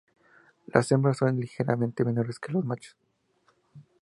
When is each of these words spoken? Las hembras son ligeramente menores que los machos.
Las 0.65 0.91
hembras 0.91 1.17
son 1.17 1.39
ligeramente 1.39 2.03
menores 2.03 2.39
que 2.39 2.51
los 2.51 2.65
machos. 2.65 2.97